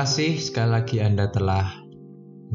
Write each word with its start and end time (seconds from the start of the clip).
Kasih 0.00 0.40
sekali 0.40 0.72
lagi 0.72 0.96
Anda 1.04 1.28
telah 1.28 1.76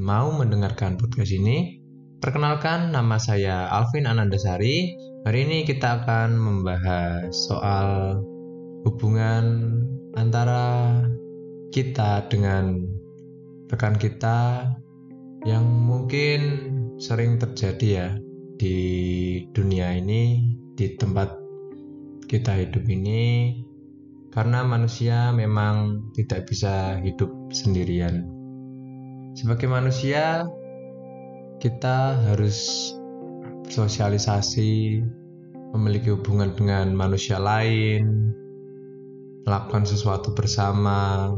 mau 0.01 0.33
mendengarkan 0.33 0.97
podcast 0.97 1.29
ini. 1.29 1.77
Perkenalkan, 2.17 2.89
nama 2.89 3.21
saya 3.21 3.69
Alvin 3.69 4.09
Anandasari. 4.09 4.97
Hari 5.29 5.45
ini 5.45 5.61
kita 5.61 6.01
akan 6.01 6.41
membahas 6.41 7.29
soal 7.29 8.17
hubungan 8.81 9.77
antara 10.17 10.89
kita 11.69 12.25
dengan 12.33 12.81
rekan 13.69 13.93
kita 13.93 14.65
yang 15.45 15.69
mungkin 15.69 16.41
sering 16.97 17.37
terjadi 17.37 17.87
ya 17.93 18.07
di 18.57 18.77
dunia 19.53 19.93
ini, 19.93 20.49
di 20.73 20.97
tempat 20.97 21.37
kita 22.25 22.57
hidup 22.57 22.89
ini 22.89 23.53
karena 24.35 24.67
manusia 24.67 25.31
memang 25.31 26.11
tidak 26.11 26.51
bisa 26.51 26.99
hidup 26.99 27.31
sendirian. 27.55 28.27
Sebagai 29.31 29.71
manusia, 29.71 30.43
kita 31.63 32.19
harus 32.19 32.91
bersosialisasi, 33.63 34.99
memiliki 35.71 36.11
hubungan 36.11 36.51
dengan 36.51 36.91
manusia 36.91 37.39
lain, 37.39 38.35
melakukan 39.47 39.87
sesuatu 39.87 40.35
bersama. 40.35 41.31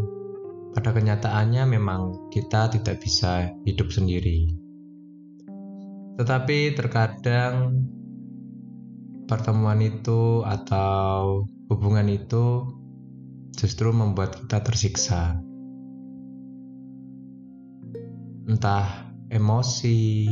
Pada 0.73 0.89
kenyataannya, 0.89 1.69
memang 1.69 2.33
kita 2.33 2.73
tidak 2.73 3.01
bisa 3.01 3.49
hidup 3.65 3.93
sendiri, 3.93 4.45
tetapi 6.21 6.73
terkadang 6.77 7.81
pertemuan 9.25 9.81
itu 9.81 10.45
atau 10.45 11.45
hubungan 11.69 12.05
itu 12.13 12.76
justru 13.55 13.93
membuat 13.95 14.43
kita 14.43 14.59
tersiksa. 14.65 15.39
Entah 18.47 19.13
emosi, 19.31 20.31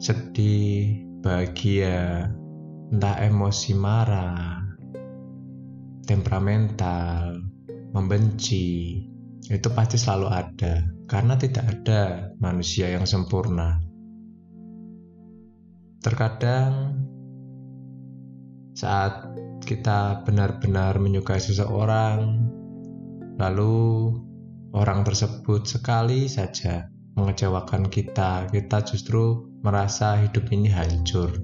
sedih, 0.00 1.04
bahagia, 1.20 2.30
entah 2.92 3.16
emosi 3.20 3.72
marah, 3.76 4.62
temperamental, 6.06 7.40
membenci, 7.92 9.02
itu 9.46 9.68
pasti 9.70 9.96
selalu 9.96 10.26
ada 10.30 10.74
karena 11.06 11.38
tidak 11.38 11.64
ada 11.70 12.34
manusia 12.42 12.90
yang 12.90 13.06
sempurna. 13.06 13.78
Terkadang 16.02 17.02
saat 18.76 19.35
kita 19.66 20.22
benar-benar 20.22 21.02
menyukai 21.02 21.42
seseorang, 21.42 22.38
lalu 23.34 24.14
orang 24.70 25.02
tersebut 25.02 25.66
sekali 25.66 26.30
saja 26.30 26.86
mengecewakan 27.18 27.90
kita, 27.90 28.46
kita 28.54 28.86
justru 28.86 29.50
merasa 29.66 30.22
hidup 30.22 30.46
ini 30.54 30.70
hancur. 30.70 31.34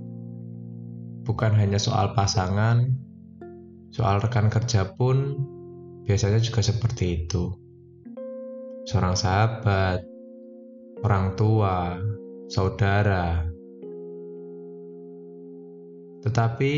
Bukan 1.26 1.58
hanya 1.58 1.82
soal 1.82 2.14
pasangan, 2.14 2.94
soal 3.90 4.22
rekan 4.22 4.46
kerja 4.46 4.94
pun 4.94 5.42
biasanya 6.06 6.38
juga 6.38 6.62
seperti 6.62 7.26
itu. 7.26 7.50
Seorang 8.86 9.18
sahabat, 9.18 10.06
orang 11.02 11.34
tua, 11.34 11.98
saudara. 12.46 13.42
Tetapi 16.22 16.72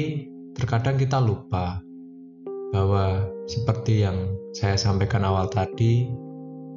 Terkadang 0.55 0.95
kita 0.95 1.19
lupa 1.19 1.83
bahwa 2.71 3.27
seperti 3.51 4.07
yang 4.07 4.39
saya 4.55 4.79
sampaikan 4.79 5.27
awal 5.27 5.51
tadi, 5.51 6.07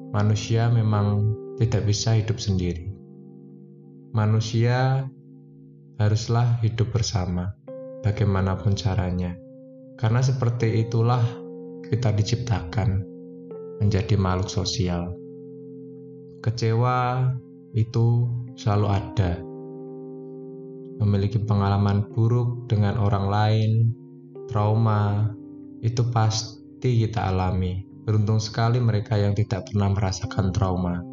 manusia 0.09 0.69
memang 0.69 1.33
tidak 1.61 1.85
bisa 1.85 2.17
hidup 2.17 2.41
sendiri. 2.41 2.89
Manusia 4.17 5.05
haruslah 6.01 6.57
hidup 6.66 6.89
bersama, 6.89 7.53
bagaimanapun 8.01 8.73
caranya, 8.73 9.37
karena 9.97 10.25
seperti 10.25 10.85
itulah 10.85 11.21
kita 11.85 12.13
diciptakan 12.13 13.05
menjadi 13.77 14.17
makhluk 14.17 14.49
sosial. 14.49 15.13
Kecewa 16.41 17.29
itu 17.77 18.25
selalu 18.57 18.87
ada, 18.89 19.37
memiliki 20.97 21.38
pengalaman 21.41 22.09
buruk 22.13 22.66
dengan 22.69 22.97
orang 22.97 23.25
lain, 23.30 23.72
trauma, 24.50 25.34
itu 25.85 26.02
pasti 26.09 27.06
kita 27.06 27.30
alami. 27.30 27.85
Beruntung 28.08 28.40
sekali 28.40 28.80
mereka 28.80 29.19
yang 29.19 29.35
tidak 29.35 29.68
pernah 29.68 29.91
merasakan 29.91 30.56
trauma 30.56 31.03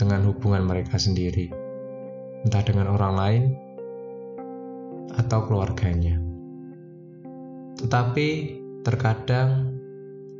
dengan 0.00 0.24
hubungan 0.24 0.64
mereka 0.64 0.96
sendiri, 0.96 1.52
entah 2.48 2.64
dengan 2.64 2.88
orang 2.88 3.14
lain 3.14 3.42
atau 5.20 5.44
keluarganya. 5.44 6.16
Tetapi 7.76 8.28
terkadang 8.80 9.76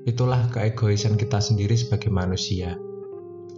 itulah 0.08 0.48
keegoisan 0.48 1.20
kita 1.20 1.36
sendiri 1.36 1.76
sebagai 1.76 2.08
manusia. 2.08 2.80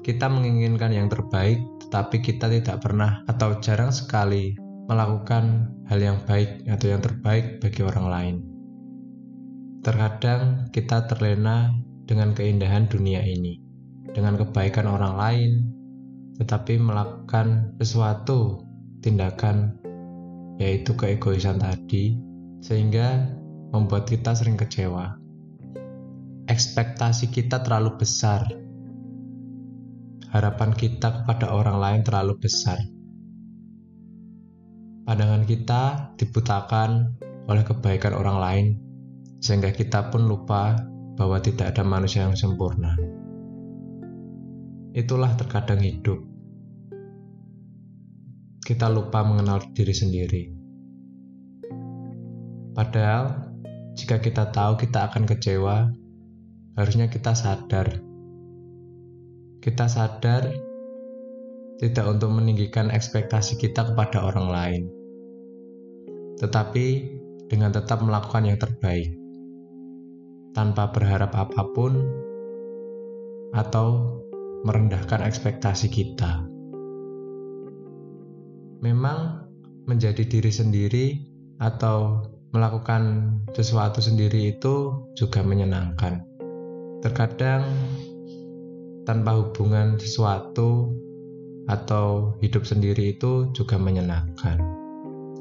Kita 0.02 0.26
menginginkan 0.26 0.90
yang 0.90 1.06
terbaik, 1.06 1.62
tetapi 1.86 2.18
kita 2.18 2.50
tidak 2.50 2.82
pernah 2.82 3.22
atau 3.30 3.62
jarang 3.62 3.94
sekali 3.94 4.58
melakukan 4.92 5.72
hal 5.88 5.98
yang 6.04 6.18
baik 6.28 6.68
atau 6.68 6.92
yang 6.92 7.00
terbaik 7.00 7.64
bagi 7.64 7.80
orang 7.80 8.06
lain. 8.12 8.36
Terkadang 9.80 10.68
kita 10.68 11.08
terlena 11.08 11.72
dengan 12.04 12.36
keindahan 12.36 12.86
dunia 12.86 13.24
ini, 13.24 13.56
dengan 14.12 14.36
kebaikan 14.36 14.84
orang 14.84 15.14
lain, 15.16 15.50
tetapi 16.36 16.76
melakukan 16.76 17.72
sesuatu 17.80 18.68
tindakan 19.00 19.80
yaitu 20.60 20.92
keegoisan 20.92 21.58
tadi, 21.58 22.20
sehingga 22.60 23.32
membuat 23.72 24.06
kita 24.06 24.36
sering 24.36 24.60
kecewa. 24.60 25.16
Ekspektasi 26.46 27.32
kita 27.32 27.64
terlalu 27.64 27.96
besar, 27.96 28.44
harapan 30.30 30.70
kita 30.76 31.24
kepada 31.24 31.50
orang 31.50 31.80
lain 31.80 32.00
terlalu 32.04 32.36
besar 32.38 32.78
Pandangan 35.02 35.42
kita 35.42 36.14
dibutakan 36.14 37.18
oleh 37.50 37.66
kebaikan 37.66 38.14
orang 38.14 38.38
lain, 38.38 38.66
sehingga 39.42 39.74
kita 39.74 40.14
pun 40.14 40.30
lupa 40.30 40.78
bahwa 41.18 41.42
tidak 41.42 41.74
ada 41.74 41.82
manusia 41.82 42.22
yang 42.22 42.38
sempurna. 42.38 42.94
Itulah 44.94 45.34
terkadang 45.34 45.82
hidup. 45.82 46.22
Kita 48.62 48.86
lupa 48.86 49.26
mengenal 49.26 49.74
diri 49.74 49.90
sendiri. 49.90 50.42
Padahal, 52.72 53.52
jika 53.98 54.22
kita 54.22 54.54
tahu 54.54 54.78
kita 54.78 55.10
akan 55.10 55.26
kecewa, 55.26 55.90
harusnya 56.78 57.10
kita 57.10 57.34
sadar. 57.34 58.00
Kita 59.58 59.90
sadar 59.90 60.71
tidak 61.82 62.06
untuk 62.06 62.30
meninggikan 62.30 62.94
ekspektasi 62.94 63.58
kita 63.58 63.82
kepada 63.90 64.22
orang 64.22 64.46
lain, 64.46 64.82
tetapi 66.38 67.18
dengan 67.50 67.74
tetap 67.74 67.98
melakukan 68.06 68.46
yang 68.46 68.54
terbaik 68.54 69.10
tanpa 70.54 70.94
berharap 70.94 71.34
apa 71.34 71.66
pun 71.74 72.06
atau 73.50 74.14
merendahkan 74.62 75.26
ekspektasi 75.26 75.90
kita. 75.90 76.46
Memang 78.78 79.50
menjadi 79.90 80.22
diri 80.22 80.54
sendiri 80.54 81.06
atau 81.58 82.30
melakukan 82.54 83.34
sesuatu 83.58 83.98
sendiri 83.98 84.54
itu 84.54 85.02
juga 85.18 85.42
menyenangkan. 85.42 86.22
Terkadang 87.02 87.66
tanpa 89.02 89.34
hubungan 89.34 89.98
sesuatu 89.98 90.94
atau 91.70 92.38
hidup 92.42 92.66
sendiri 92.66 93.14
itu 93.14 93.50
juga 93.54 93.78
menyenangkan. 93.78 94.58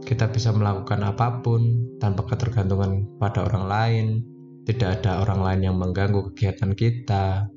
Kita 0.01 0.29
bisa 0.33 0.49
melakukan 0.51 1.05
apa 1.05 1.41
pun 1.45 1.93
tanpa 2.01 2.25
ketergantungan 2.25 3.05
pada 3.21 3.45
orang 3.45 3.65
lain, 3.69 4.05
tidak 4.65 5.01
ada 5.01 5.21
orang 5.21 5.41
lain 5.45 5.61
yang 5.71 5.75
mengganggu 5.77 6.33
kegiatan 6.33 6.73
kita. 6.73 7.49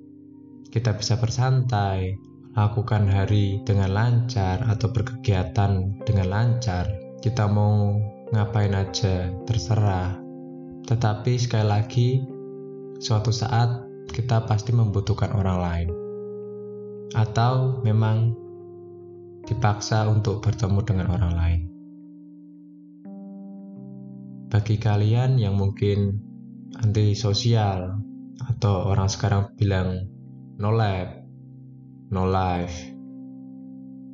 Kita 0.69 0.91
bisa 0.97 1.17
bersantai, 1.17 2.19
lakukan 2.55 3.09
hari 3.09 3.65
dengan 3.65 3.91
lancar 3.95 4.61
atau 4.69 4.91
berkegiatan 4.93 6.03
dengan 6.05 6.27
lancar. 6.29 6.87
Kita 7.25 7.49
mau 7.49 7.97
ngapain 8.35 8.75
aja, 8.77 9.33
terserah. 9.49 10.21
Tetapi 10.85 11.33
sekali 11.41 11.67
lagi, 11.67 12.09
suatu 13.01 13.33
saat 13.33 13.89
kita 14.13 14.45
pasti 14.45 14.77
membutuhkan 14.77 15.33
orang 15.33 15.59
lain. 15.59 15.89
Atau 17.15 17.81
memang 17.87 18.44
dipaksa 19.45 20.09
untuk 20.09 20.41
bertemu 20.41 20.81
dengan 20.85 21.07
orang 21.13 21.35
lain. 21.37 21.63
Bagi 24.49 24.77
kalian 24.79 25.37
yang 25.37 25.59
mungkin 25.59 26.21
anti 26.79 27.13
sosial, 27.19 27.99
atau 28.43 28.91
orang 28.91 29.09
sekarang 29.11 29.53
bilang 29.59 30.09
no 30.59 30.71
lab, 30.75 31.11
no 32.11 32.25
life. 32.27 32.75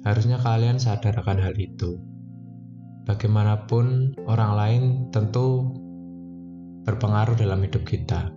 Harusnya 0.00 0.40
kalian 0.40 0.80
sadar 0.80 1.20
akan 1.20 1.38
hal 1.44 1.54
itu. 1.60 2.00
Bagaimanapun 3.04 4.16
orang 4.24 4.52
lain 4.56 4.82
tentu 5.12 5.76
berpengaruh 6.88 7.36
dalam 7.36 7.60
hidup 7.60 7.84
kita. 7.84 8.32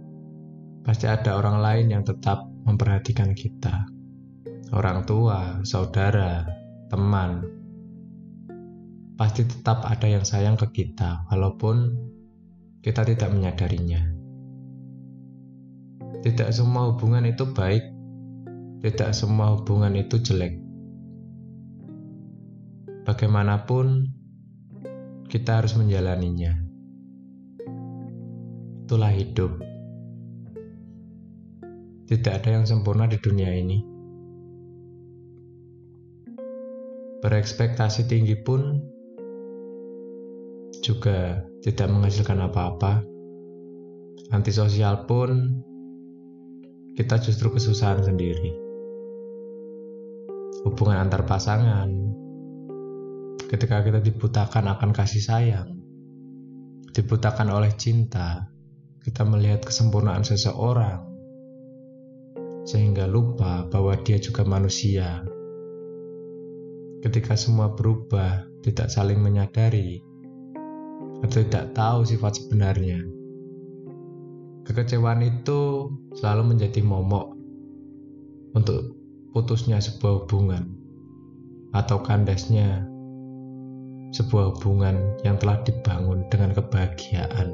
Pasti 0.84 1.08
ada 1.08 1.40
orang 1.40 1.64
lain 1.64 1.88
yang 1.96 2.04
tetap 2.04 2.44
memperhatikan 2.68 3.32
kita. 3.32 3.88
Orang 4.76 5.08
tua, 5.08 5.64
saudara, 5.64 6.44
teman. 6.94 7.42
Pasti 9.18 9.50
tetap 9.50 9.82
ada 9.82 10.06
yang 10.06 10.22
sayang 10.22 10.54
ke 10.62 10.70
kita 10.70 11.26
walaupun 11.34 11.90
kita 12.86 13.02
tidak 13.02 13.34
menyadarinya. 13.34 14.14
Tidak 16.22 16.54
semua 16.54 16.94
hubungan 16.94 17.26
itu 17.26 17.50
baik, 17.50 17.82
tidak 18.86 19.10
semua 19.18 19.58
hubungan 19.58 19.98
itu 19.98 20.22
jelek. 20.22 20.62
Bagaimanapun, 23.10 24.14
kita 25.28 25.66
harus 25.66 25.74
menjalaninya. 25.74 26.54
Itulah 28.86 29.12
hidup. 29.12 29.58
Tidak 32.06 32.34
ada 32.38 32.50
yang 32.62 32.70
sempurna 32.70 33.10
di 33.10 33.18
dunia 33.18 33.50
ini. 33.50 33.93
Berekspektasi 37.24 38.04
tinggi 38.12 38.36
pun 38.36 38.84
juga 40.84 41.40
tidak 41.64 41.88
menghasilkan 41.88 42.52
apa-apa. 42.52 43.00
Antisosial 44.36 45.08
pun 45.08 45.64
kita 47.00 47.24
justru 47.24 47.48
kesusahan 47.48 48.04
sendiri. 48.04 48.52
Hubungan 50.68 51.00
antar 51.00 51.24
pasangan, 51.24 51.88
ketika 53.48 53.88
kita 53.88 54.04
dibutakan 54.04 54.76
akan 54.76 54.92
kasih 54.92 55.24
sayang, 55.24 55.80
dibutakan 56.92 57.56
oleh 57.56 57.72
cinta, 57.80 58.52
kita 59.00 59.24
melihat 59.24 59.64
kesempurnaan 59.64 60.28
seseorang, 60.28 61.08
sehingga 62.68 63.08
lupa 63.08 63.64
bahwa 63.72 63.96
dia 64.04 64.20
juga 64.20 64.44
manusia. 64.44 65.33
Ketika 67.04 67.36
semua 67.36 67.76
berubah, 67.76 68.48
tidak 68.64 68.88
saling 68.88 69.20
menyadari, 69.20 70.00
atau 71.20 71.44
tidak 71.44 71.76
tahu 71.76 72.08
sifat 72.08 72.40
sebenarnya. 72.40 73.04
Kekecewaan 74.64 75.20
itu 75.20 75.92
selalu 76.16 76.56
menjadi 76.56 76.80
momok 76.80 77.36
untuk 78.56 78.96
putusnya 79.36 79.84
sebuah 79.84 80.24
hubungan 80.24 80.64
atau 81.76 82.00
kandasnya 82.00 82.88
sebuah 84.16 84.56
hubungan 84.56 85.20
yang 85.28 85.36
telah 85.44 85.60
dibangun 85.68 86.24
dengan 86.32 86.56
kebahagiaan. 86.56 87.52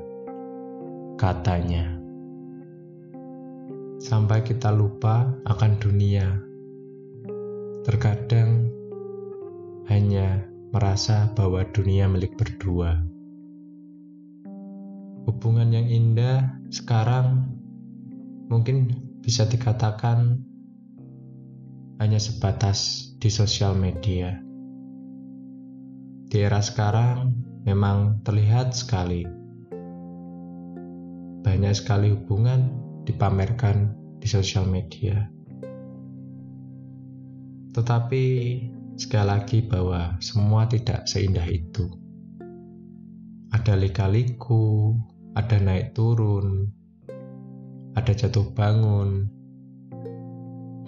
Katanya 1.18 1.98
sampai 3.98 4.46
kita 4.46 4.70
lupa 4.70 5.34
akan 5.50 5.72
dunia. 5.82 6.38
Terkadang 7.82 8.79
hanya 9.90 10.46
merasa 10.70 11.34
bahwa 11.34 11.66
dunia 11.74 12.06
milik 12.06 12.38
berdua. 12.38 13.02
Hubungan 15.26 15.74
yang 15.74 15.90
indah 15.90 16.62
sekarang 16.70 17.58
mungkin 18.54 18.94
bisa 19.26 19.50
dikatakan 19.50 20.46
hanya 21.98 22.22
sebatas 22.22 23.12
di 23.18 23.34
sosial 23.34 23.74
media. 23.74 24.38
Di 26.30 26.38
era 26.38 26.62
sekarang 26.62 27.34
memang 27.66 28.22
terlihat 28.22 28.78
sekali 28.78 29.26
banyak 31.42 31.74
sekali 31.74 32.14
hubungan 32.14 32.70
dipamerkan 33.10 33.98
di 34.22 34.28
sosial 34.30 34.70
media. 34.70 35.26
Tetapi 37.74 38.26
sekali 39.00 39.24
lagi 39.32 39.60
bahwa 39.64 40.20
semua 40.20 40.68
tidak 40.68 41.08
seindah 41.08 41.48
itu. 41.48 41.88
Ada 43.56 43.80
lika-liku, 43.80 44.92
ada 45.34 45.56
naik 45.58 45.96
turun, 45.96 46.68
ada 47.96 48.12
jatuh 48.12 48.52
bangun, 48.52 49.32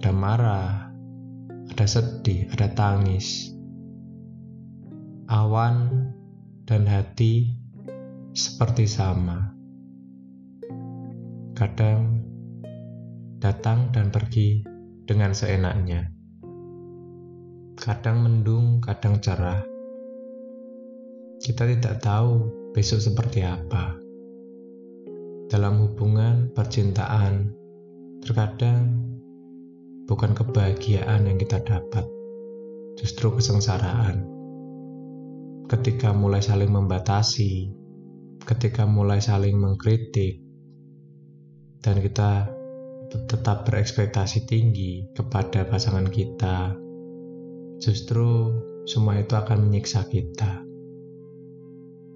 ada 0.04 0.12
marah, 0.12 0.92
ada 1.72 1.86
sedih, 1.88 2.52
ada 2.52 2.68
tangis. 2.76 3.56
Awan 5.32 6.12
dan 6.68 6.84
hati 6.84 7.56
seperti 8.36 8.84
sama 8.92 9.56
kadang 11.62 12.26
datang 13.38 13.94
dan 13.94 14.10
pergi 14.10 14.66
dengan 15.06 15.30
seenaknya. 15.30 16.21
Kadang 17.82 18.22
mendung, 18.22 18.78
kadang 18.78 19.18
cerah. 19.18 19.58
Kita 21.42 21.66
tidak 21.66 21.98
tahu 21.98 22.46
besok 22.78 23.02
seperti 23.02 23.42
apa. 23.42 23.98
Dalam 25.50 25.82
hubungan 25.82 26.54
percintaan, 26.54 27.50
terkadang 28.22 28.86
bukan 30.06 30.38
kebahagiaan 30.38 31.26
yang 31.26 31.42
kita 31.42 31.58
dapat, 31.66 32.06
justru 33.02 33.34
kesengsaraan. 33.34 34.30
Ketika 35.66 36.14
mulai 36.14 36.46
saling 36.46 36.70
membatasi, 36.70 37.66
ketika 38.46 38.86
mulai 38.86 39.26
saling 39.26 39.58
mengkritik, 39.58 40.38
dan 41.82 41.98
kita 41.98 42.46
tetap 43.10 43.66
berekspektasi 43.66 44.46
tinggi 44.46 45.10
kepada 45.18 45.66
pasangan 45.66 46.06
kita, 46.06 46.78
justru 47.82 48.54
semua 48.86 49.18
itu 49.18 49.34
akan 49.34 49.68
menyiksa 49.68 50.06
kita. 50.06 50.62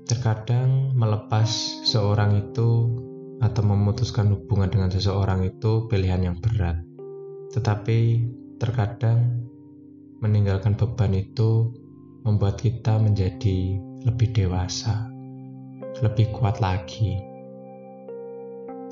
Terkadang 0.06 0.94
melepas 0.94 1.50
seorang 1.90 2.38
itu 2.38 2.94
atau 3.42 3.62
memutuskan 3.66 4.30
hubungan 4.32 4.70
dengan 4.70 4.94
seseorang 4.94 5.44
itu 5.44 5.90
pilihan 5.90 6.32
yang 6.32 6.38
berat. 6.38 6.78
Tetapi 7.52 8.00
terkadang 8.62 9.50
meninggalkan 10.22 10.78
beban 10.78 11.12
itu 11.18 11.74
membuat 12.22 12.62
kita 12.62 13.02
menjadi 13.02 13.82
lebih 14.06 14.30
dewasa, 14.38 15.10
lebih 16.06 16.30
kuat 16.38 16.62
lagi 16.62 17.18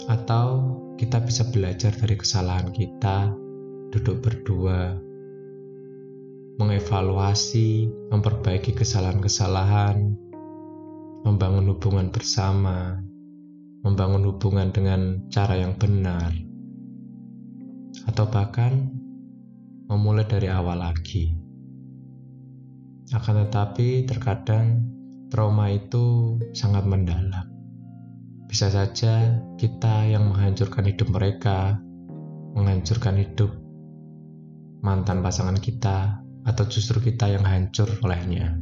atau 0.10 0.76
kita 1.00 1.24
bisa 1.24 1.48
belajar 1.48 1.96
dari 1.96 2.16
kesalahan 2.20 2.70
kita, 2.76 3.32
duduk 3.96 4.20
berdua, 4.20 5.00
mengevaluasi, 6.58 7.90
memperbaiki 8.12 8.78
kesalahan-kesalahan, 8.78 10.14
membangun 11.26 11.70
hubungan 11.74 12.14
bersama, 12.14 13.02
membangun 13.82 14.24
hubungan 14.30 14.70
dengan 14.70 15.26
cara 15.34 15.58
yang 15.58 15.76
benar, 15.76 16.34
atau 18.06 18.26
bahkan 18.30 18.94
memulai 19.90 20.26
dari 20.26 20.48
awal 20.50 20.80
lagi. 20.82 21.34
Akan 23.14 23.46
tetapi, 23.46 24.10
terkadang 24.10 24.82
trauma 25.30 25.70
itu 25.70 26.38
sangat 26.56 26.86
mendalam 26.88 27.54
bisa 28.54 28.70
saja 28.70 29.42
kita 29.58 30.06
yang 30.14 30.30
menghancurkan 30.30 30.86
hidup 30.86 31.10
mereka, 31.10 31.82
menghancurkan 32.54 33.18
hidup 33.18 33.50
mantan 34.86 35.26
pasangan 35.26 35.58
kita, 35.58 36.22
atau 36.44 36.64
justru 36.68 37.00
kita 37.00 37.32
yang 37.32 37.44
hancur 37.48 37.88
olehnya. 38.04 38.60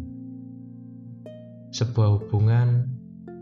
Sebuah 1.72 2.22
hubungan 2.22 2.86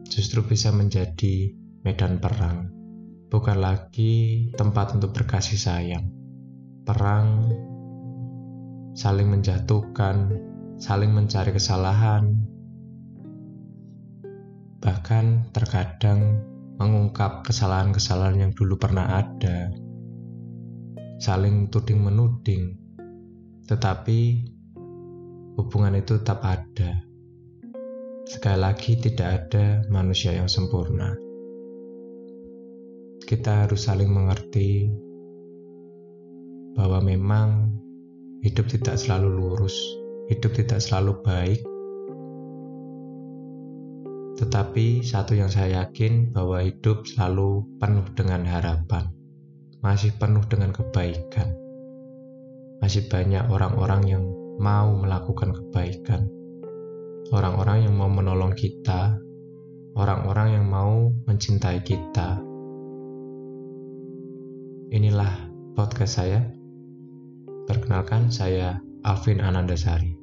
justru 0.07 0.45
bisa 0.45 0.71
menjadi 0.71 1.53
medan 1.83 2.19
perang, 2.23 2.71
bukan 3.27 3.57
lagi 3.59 4.49
tempat 4.55 4.95
untuk 4.95 5.15
berkasih 5.15 5.59
sayang. 5.59 6.09
Perang 6.87 7.51
saling 8.95 9.29
menjatuhkan, 9.29 10.33
saling 10.81 11.11
mencari 11.13 11.51
kesalahan, 11.53 12.35
bahkan 14.79 15.51
terkadang 15.51 16.41
mengungkap 16.79 17.43
kesalahan-kesalahan 17.43 18.47
yang 18.47 18.51
dulu 18.55 18.79
pernah 18.79 19.19
ada, 19.19 19.69
saling 21.19 21.67
tuding-menuding, 21.67 22.88
tetapi 23.69 24.49
hubungan 25.53 25.93
itu 25.93 26.17
tetap 26.17 26.41
ada. 26.41 27.05
Sekali 28.25 28.57
lagi, 28.57 28.97
tidak 28.97 29.29
ada 29.45 29.85
manusia 29.93 30.33
yang 30.33 30.49
sempurna. 30.49 31.13
kita 33.29 33.69
harus 33.69 33.85
saling 33.85 34.09
mengerti 34.09 34.89
bahwa 36.73 36.97
memang 36.97 37.69
hidup 38.41 38.65
tidak 38.73 38.97
selalu 38.97 39.37
lurus, 39.37 39.77
hidup 40.33 40.49
tidak 40.57 40.81
selalu 40.81 41.13
baik. 41.21 41.61
Tetapi 44.33 45.05
satu 45.05 45.37
yang 45.37 45.53
saya 45.53 45.85
yakin 45.85 46.33
bahwa 46.33 46.57
hidup 46.65 47.05
selalu 47.05 47.69
penuh 47.77 48.09
dengan 48.17 48.41
harapan, 48.49 49.13
masih 49.85 50.09
penuh 50.17 50.41
dengan 50.49 50.73
kebaikan. 50.73 51.68
Masih 52.79 53.07
banyak 53.07 53.47
orang-orang 53.47 54.01
yang 54.07 54.23
mau 54.59 54.91
melakukan 54.95 55.55
kebaikan. 55.55 56.27
Orang-orang 57.31 57.87
yang 57.87 57.95
mau 57.95 58.11
menolong 58.11 58.51
kita, 58.55 59.19
orang-orang 59.95 60.59
yang 60.59 60.65
mau 60.67 61.11
mencintai 61.27 61.79
kita. 61.83 62.43
Inilah 64.89 65.47
podcast 65.77 66.19
saya. 66.19 66.41
Perkenalkan, 67.69 68.33
saya 68.33 68.81
Alvin 69.05 69.39
Anandasari. 69.39 70.18